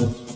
Música 0.00 0.29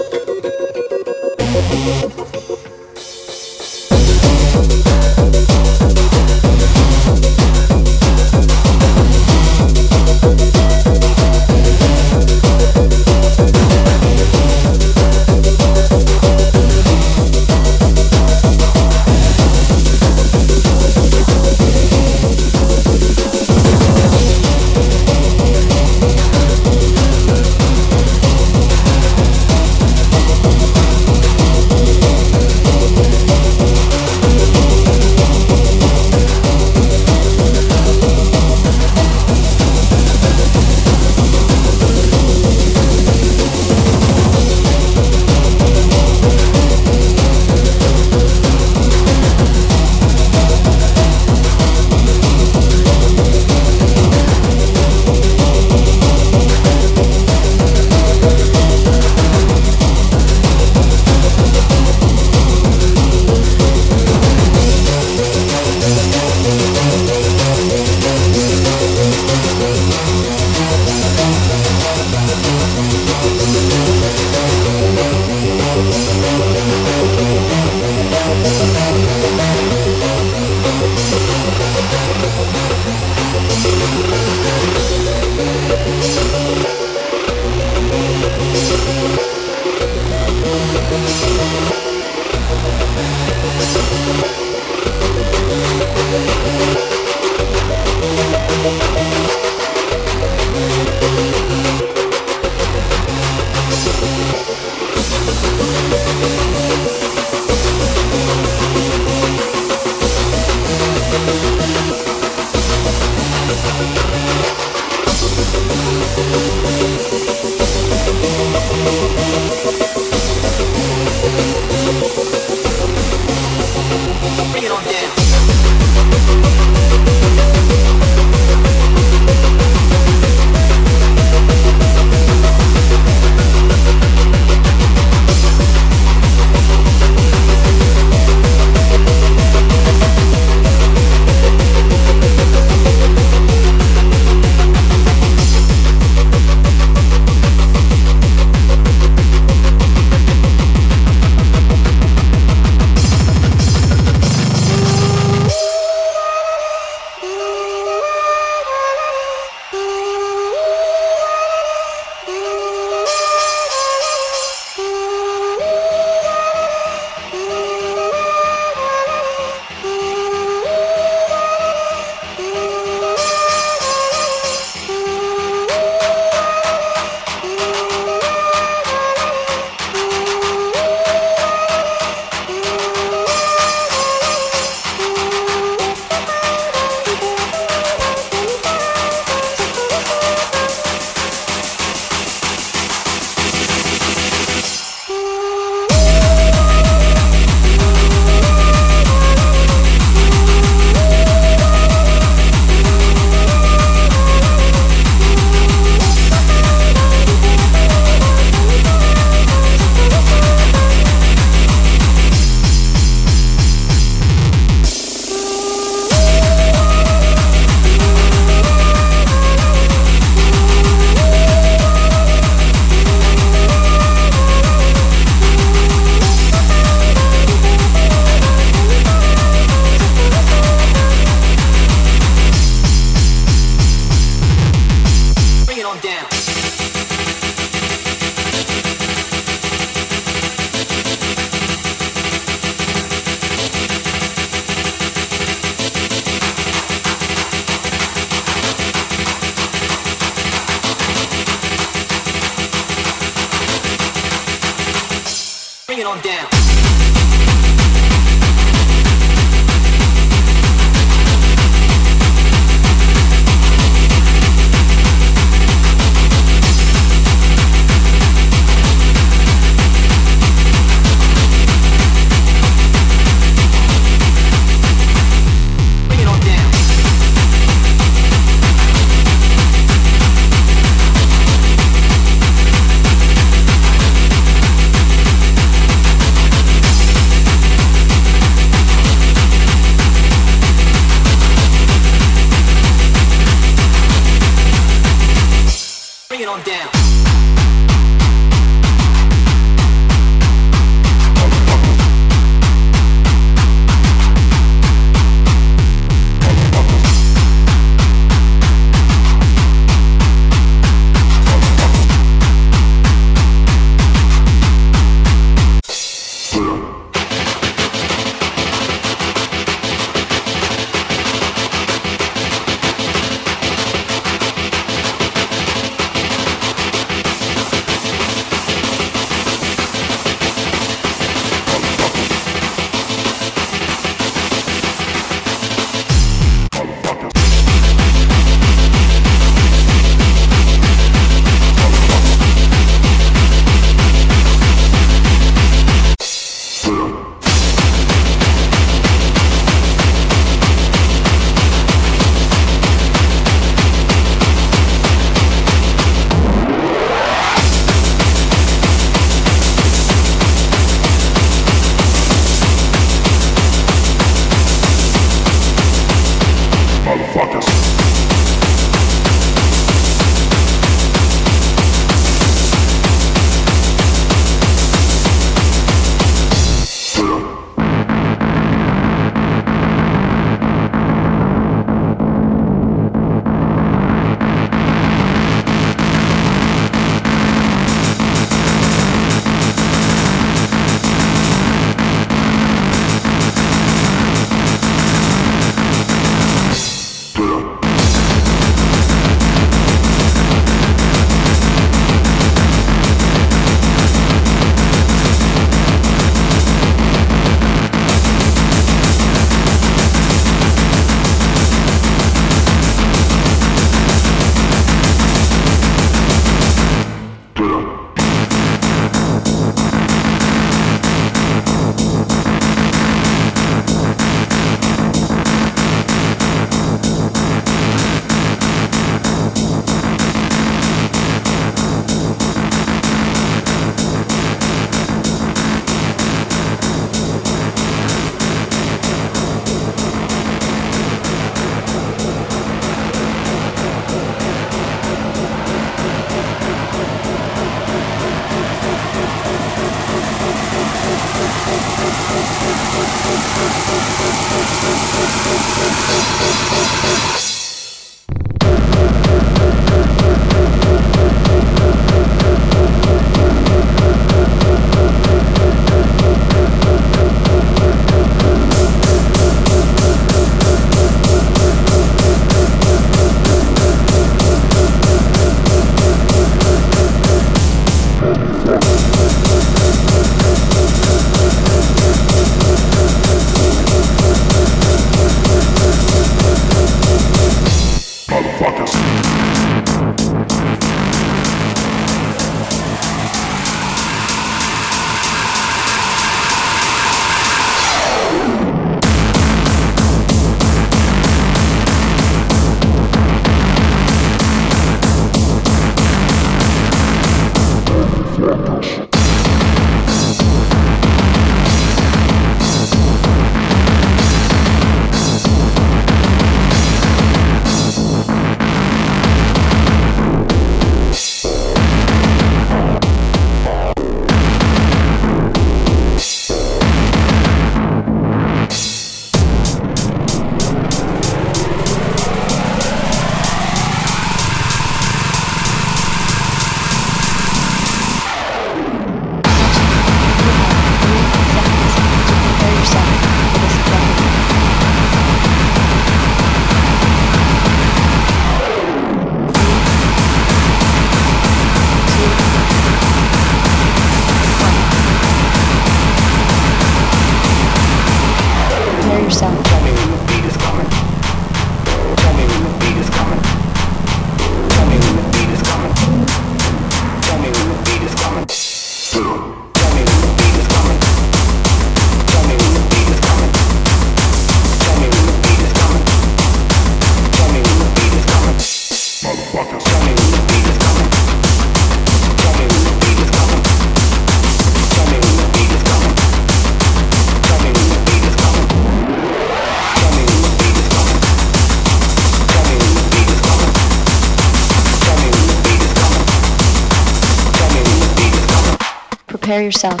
yourself. 599.71 600.00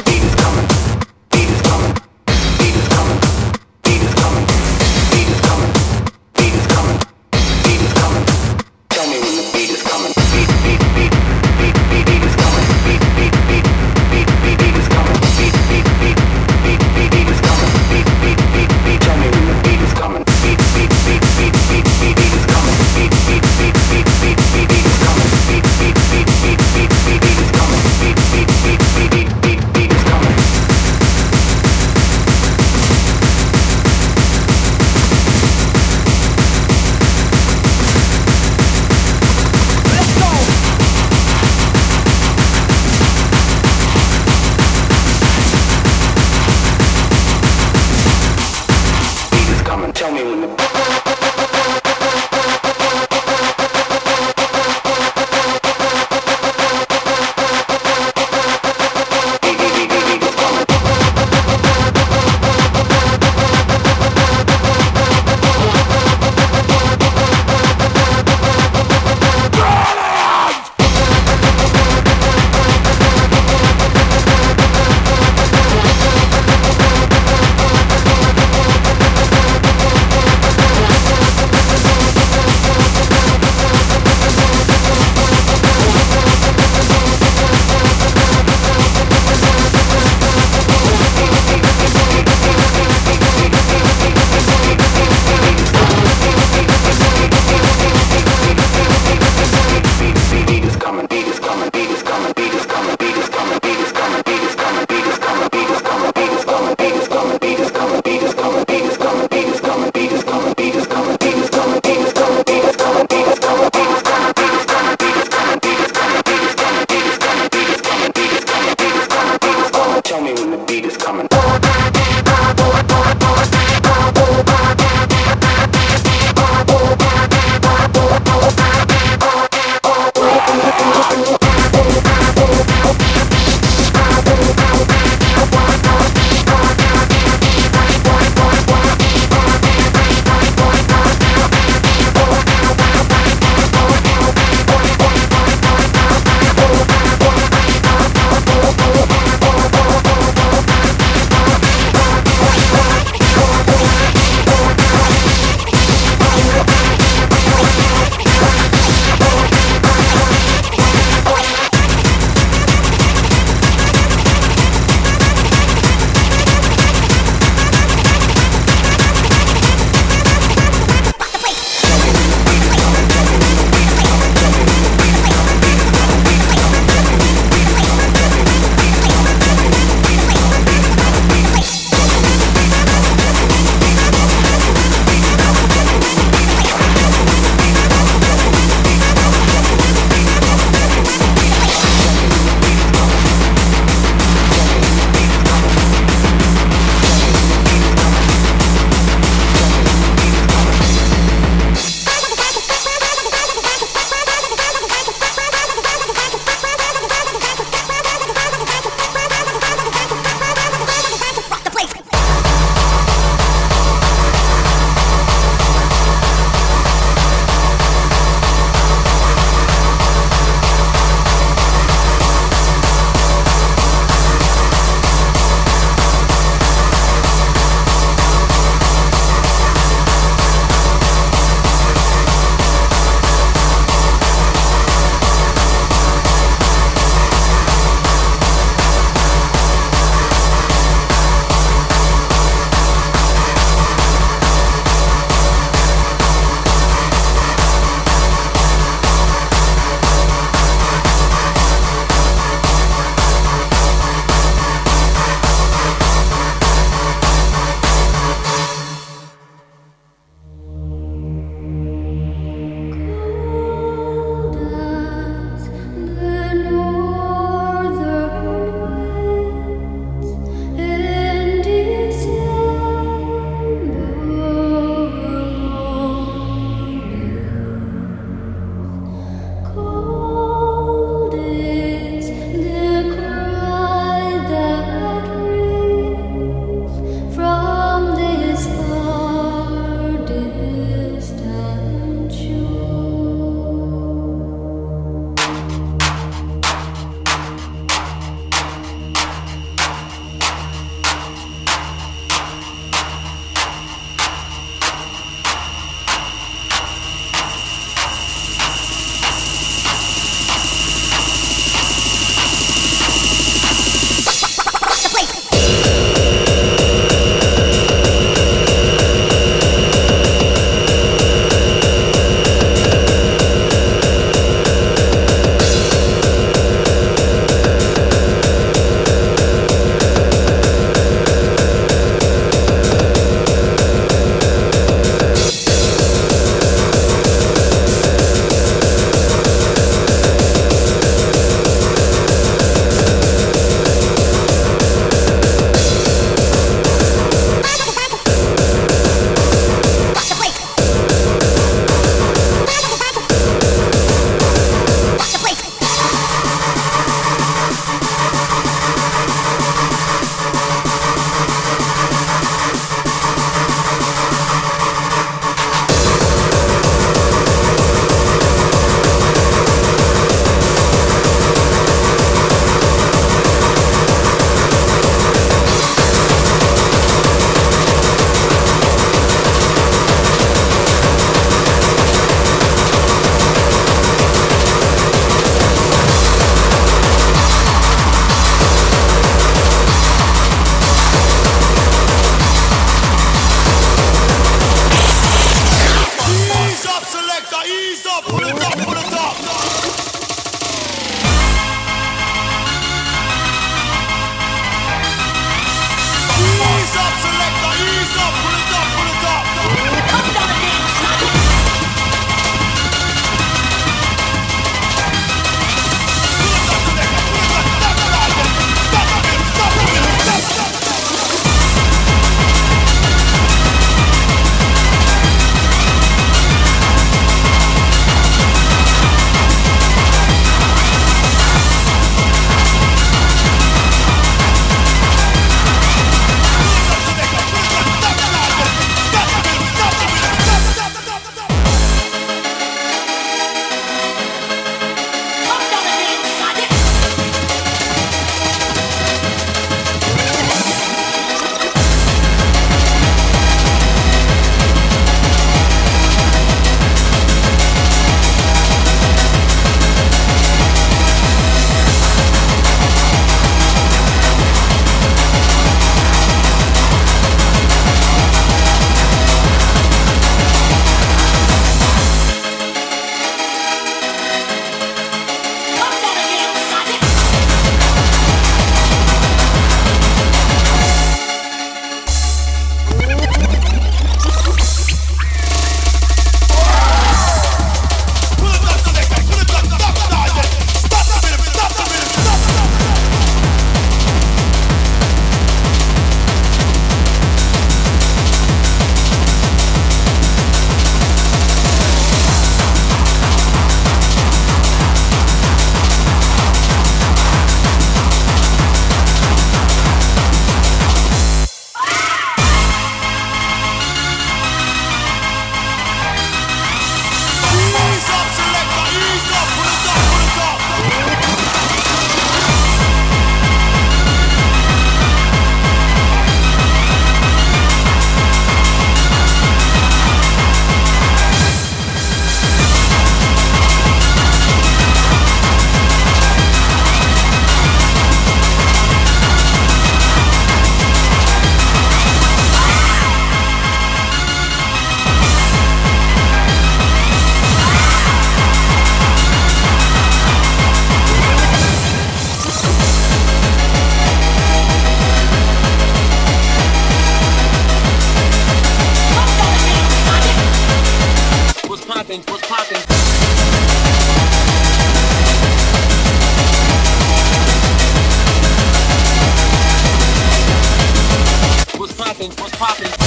What's 572.21 572.55
poppin'? 572.55 573.00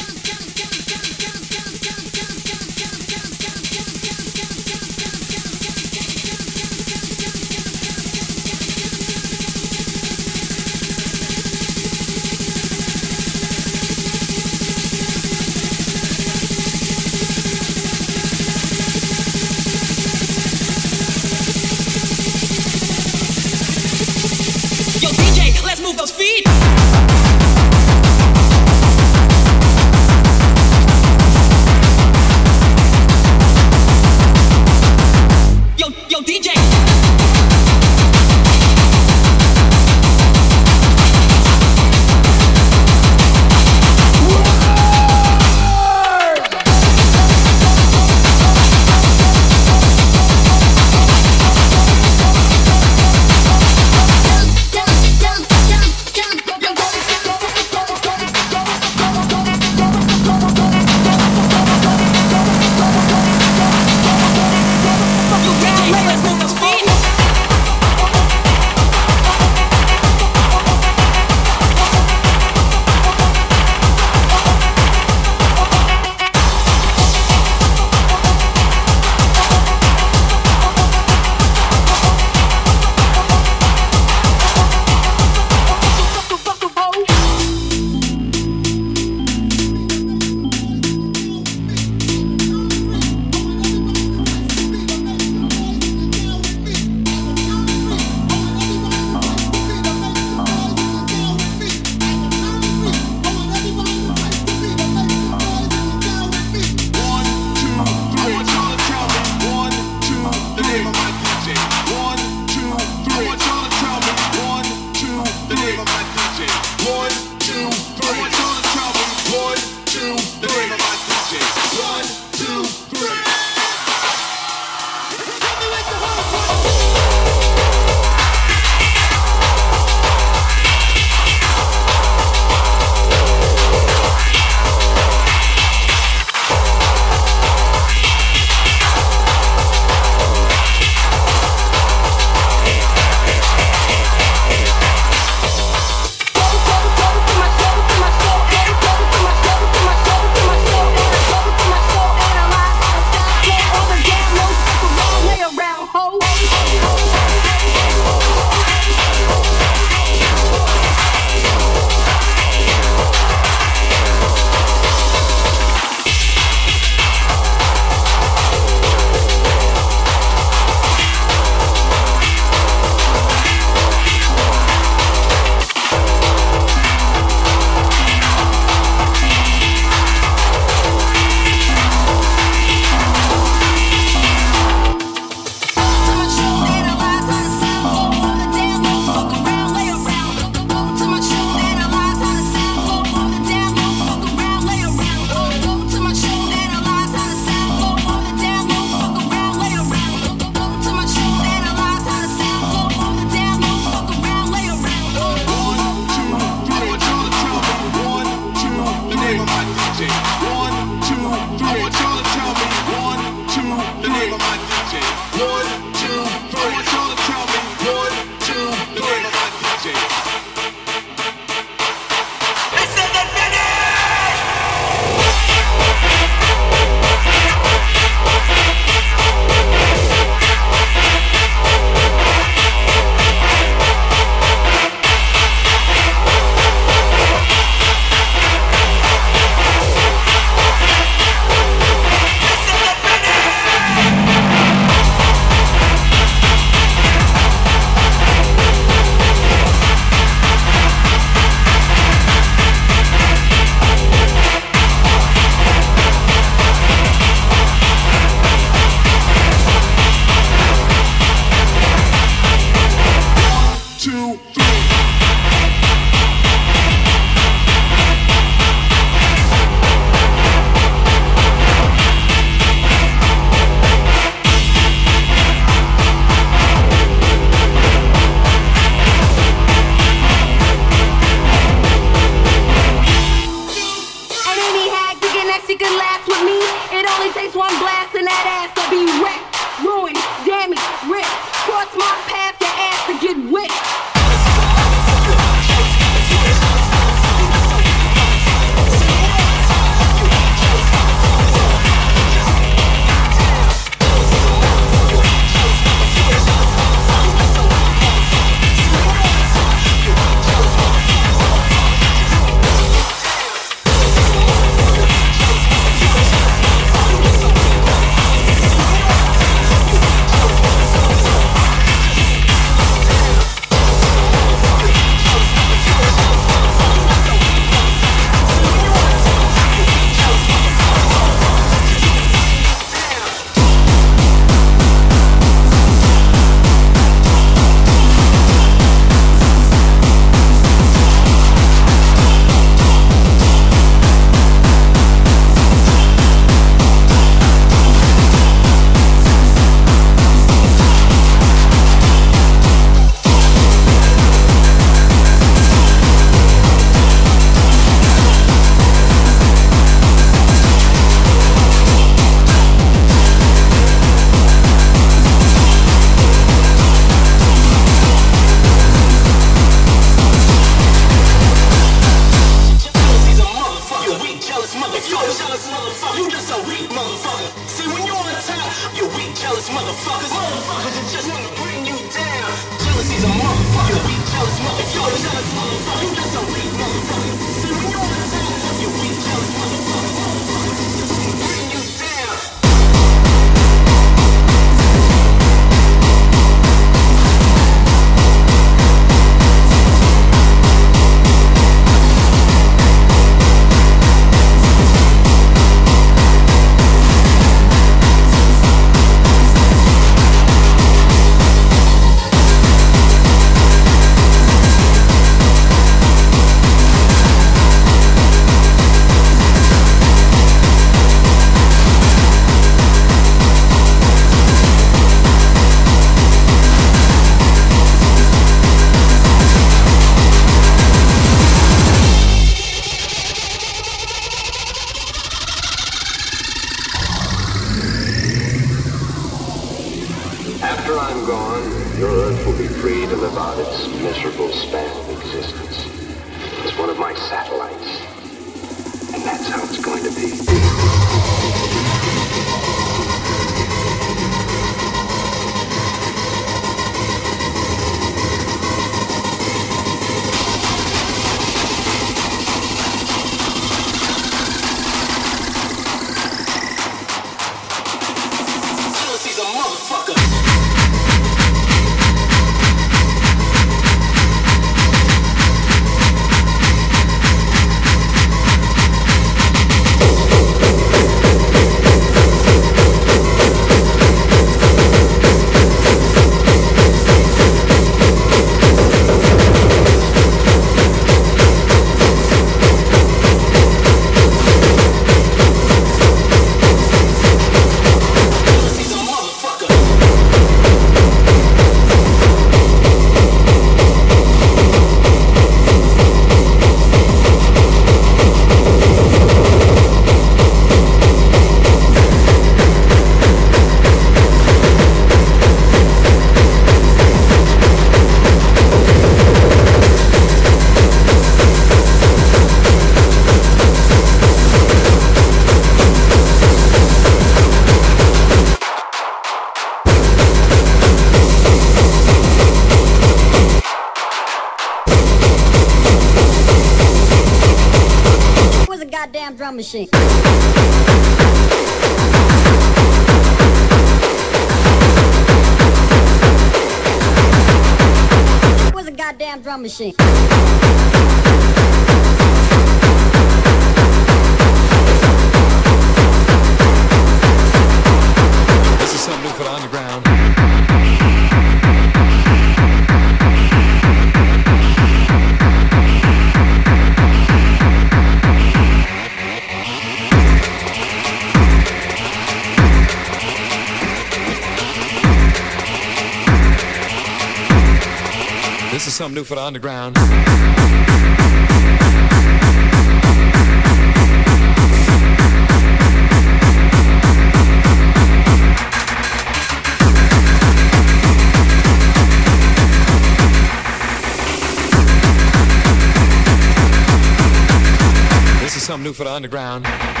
New 598.81 598.93
for 598.93 599.03
the 599.03 599.11
underground. 599.11 600.00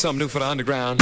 Something 0.00 0.18
new 0.20 0.28
for 0.28 0.38
the 0.38 0.46
underground. 0.46 0.98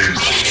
Your 0.00 0.49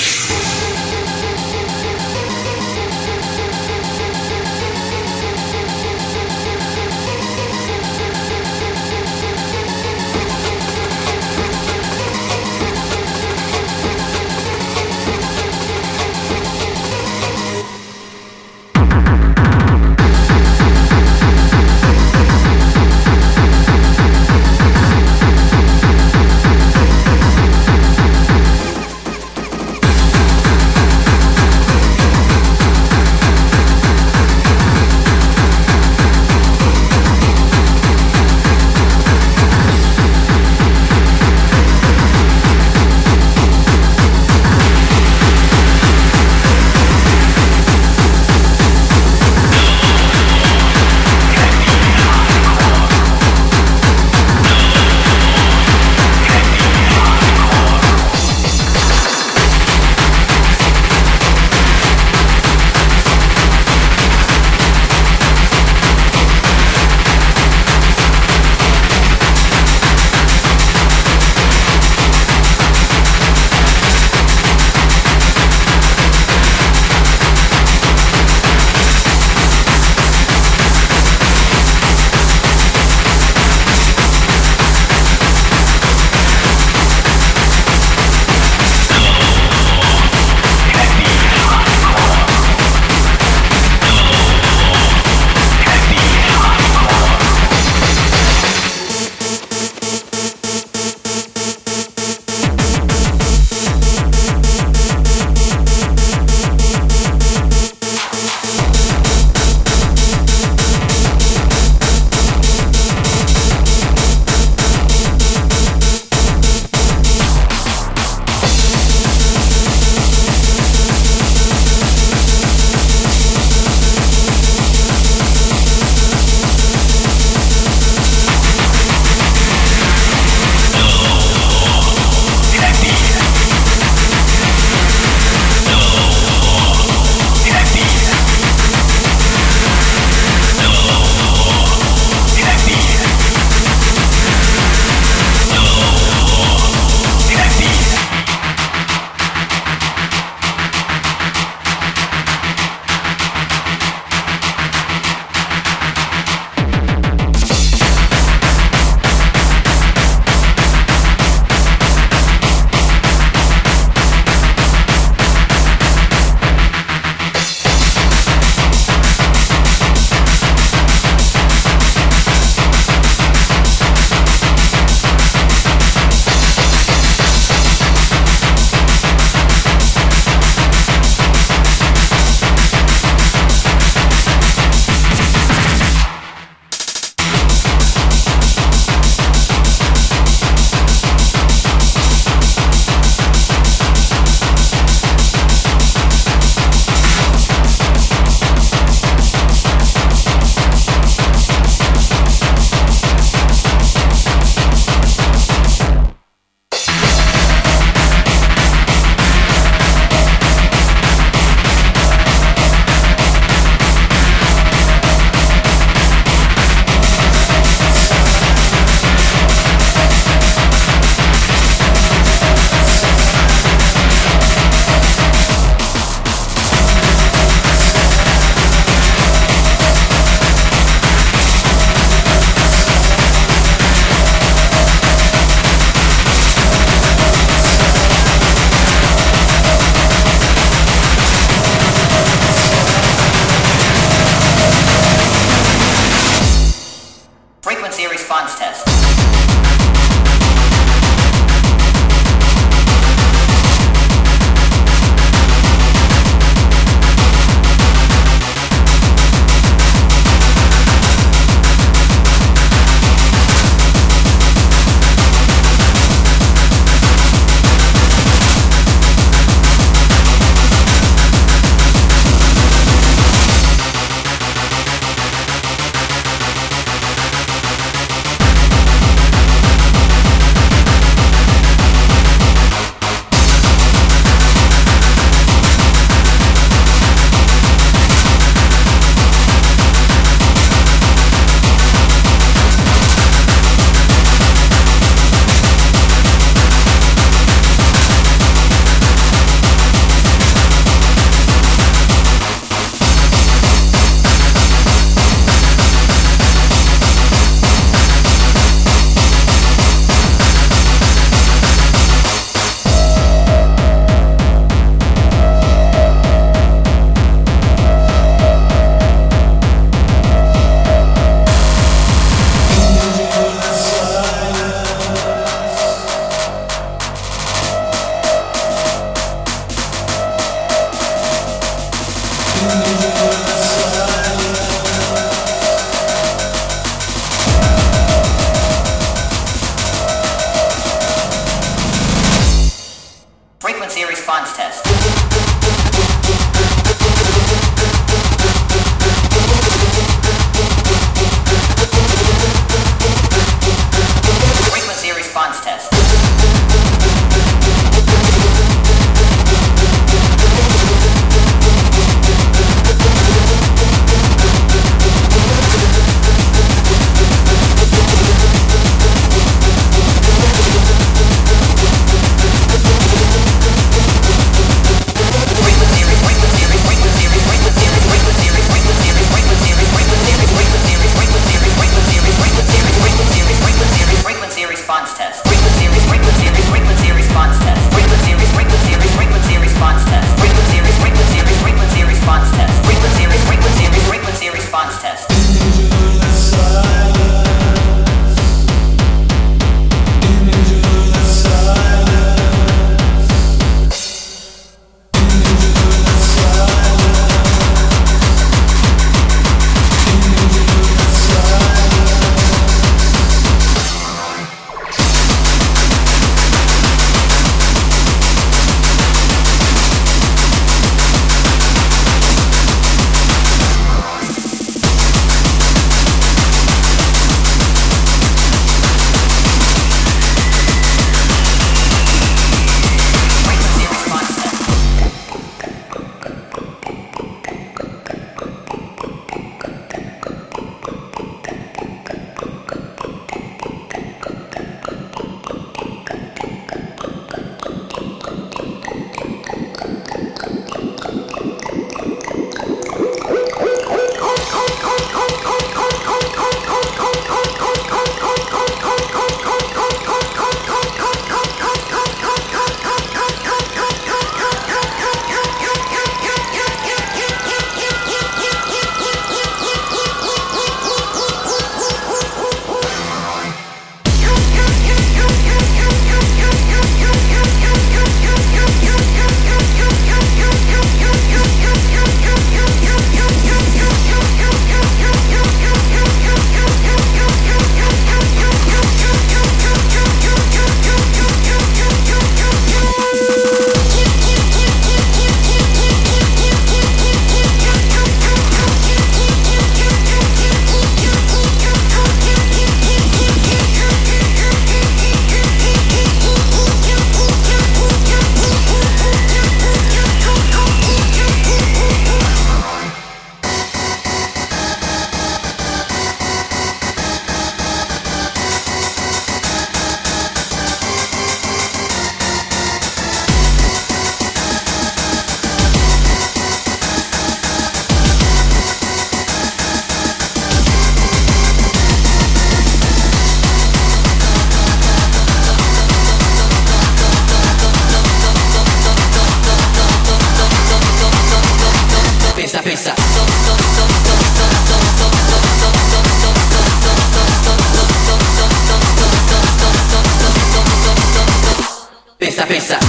pesa, 552.46 552.48
pesa. 552.48 552.80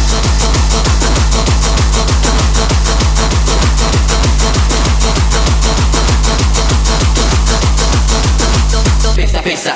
Pesa, 9.16 9.42
pesa. 9.42 9.74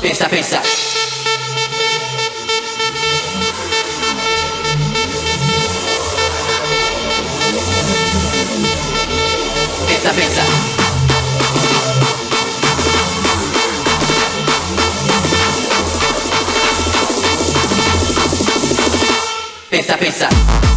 Pesa, 0.00 0.28
pesa. 0.28 0.91
piensa, 19.82 19.96
piensa. 19.96 20.71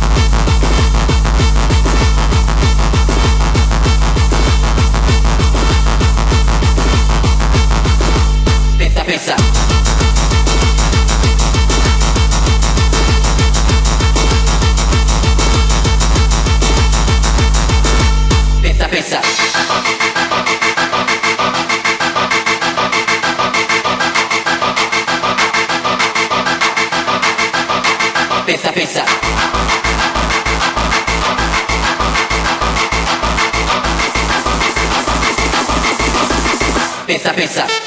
cabeza. 37.35 37.84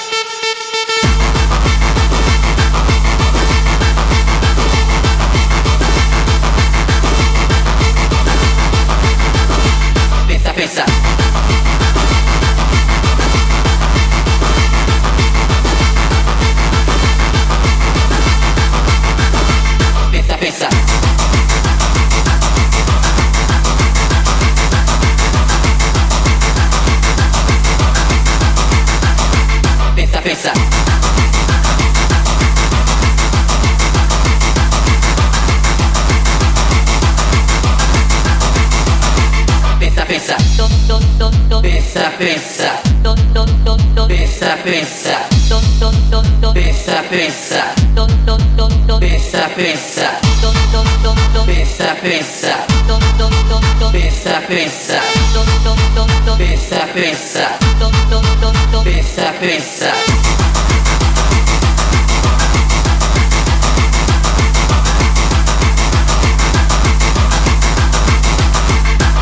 Pensa, 42.19 42.83
pensa. 42.99 44.09
Pensa, 44.09 44.57
pensa. 44.65 45.15
Pensa, 46.53 47.03
pensa. 47.09 47.63
Pensa, 48.99 49.45
pensa. 49.55 50.09
Pensa, 51.47 51.95
pensa. 54.43 54.99
Pensa, 56.37 56.81
pensa. 56.99 57.47
Pensa, 58.83 59.33
pensa. 59.39 59.93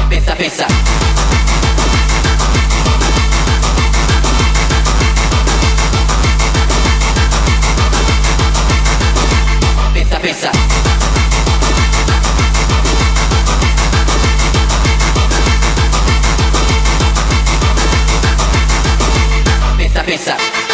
Pensa, 0.08 0.34
pensa. 0.34 0.95
WhatsApp. 20.26 20.65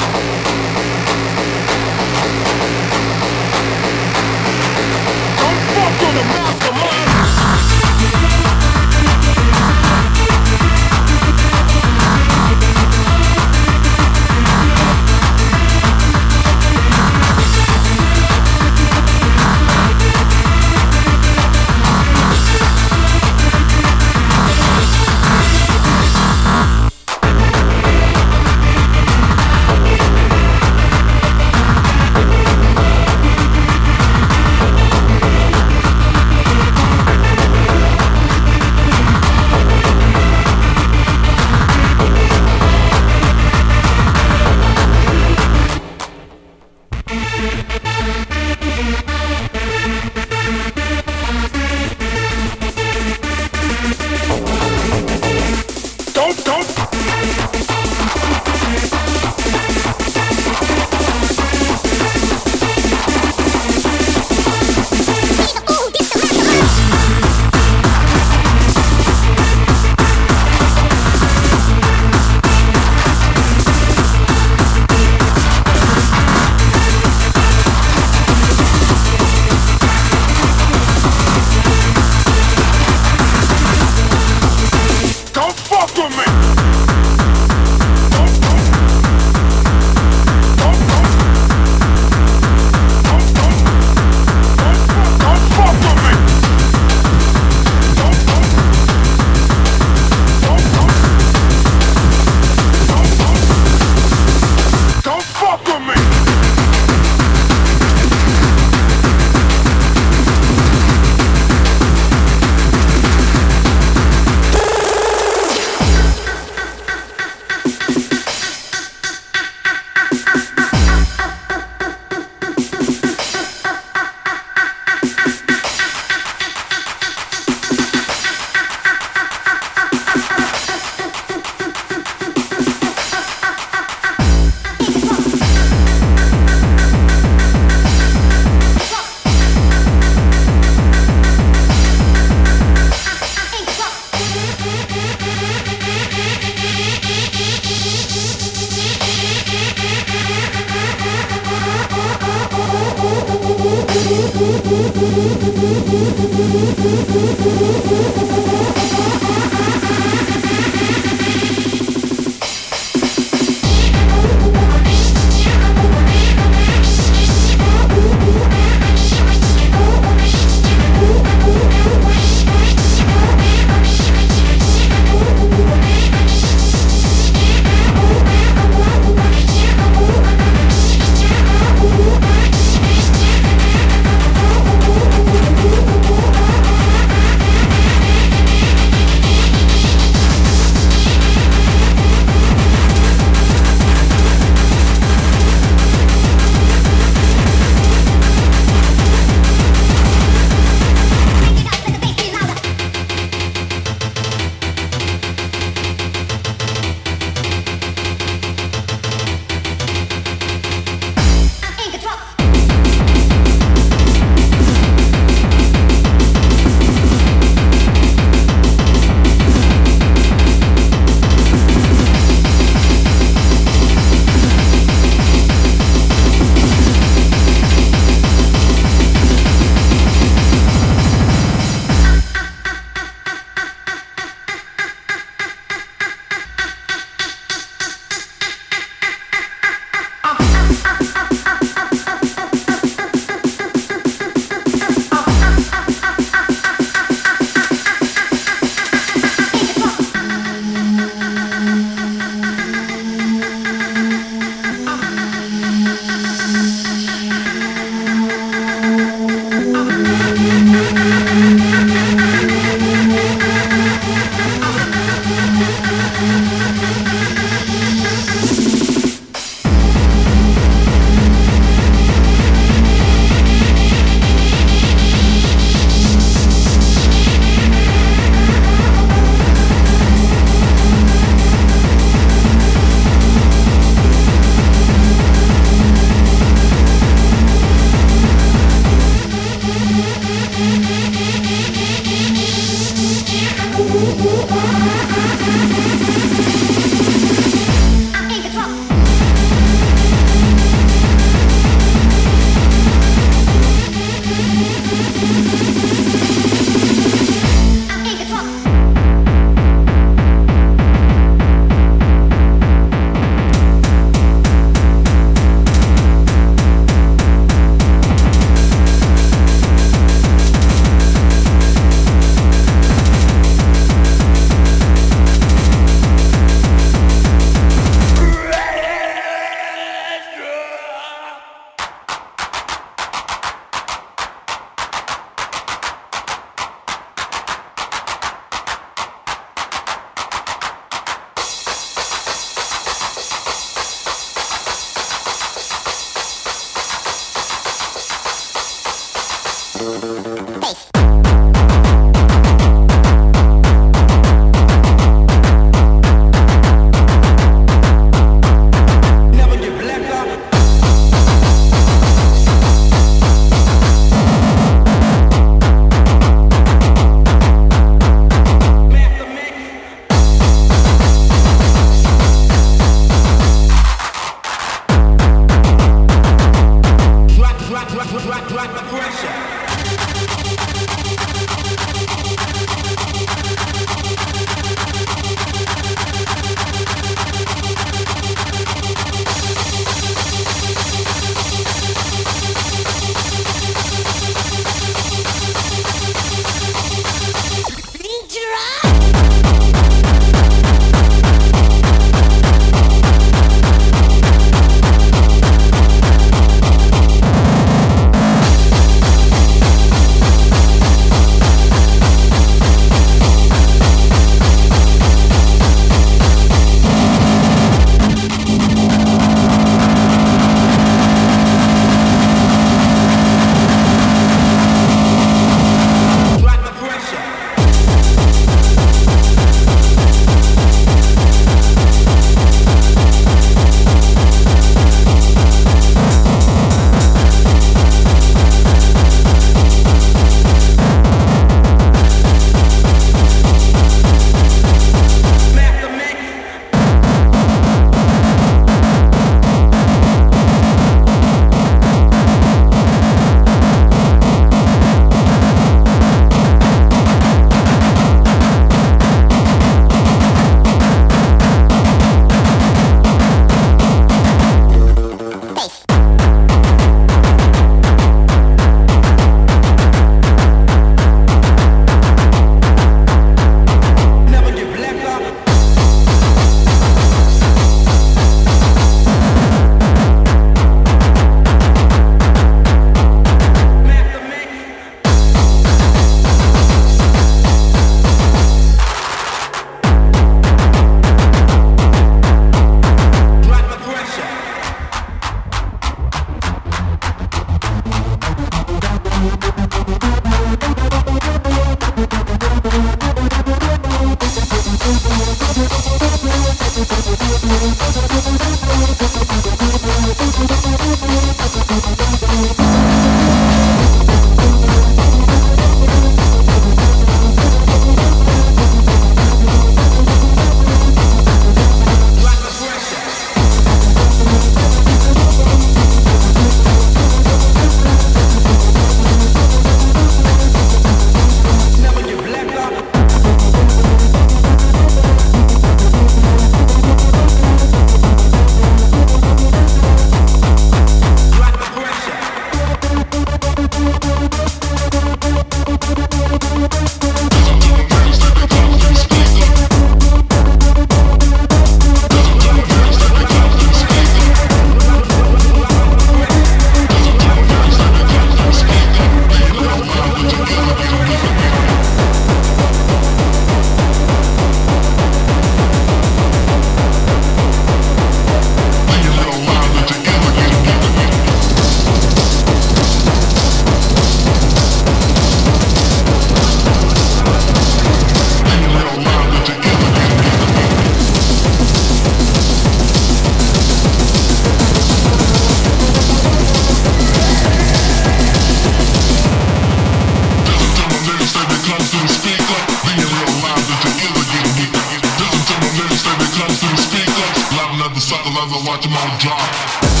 Suck 598.35 598.65
watch 598.65 598.83
them 598.83 598.93
all 598.95 599.17
drop. 599.17 600.00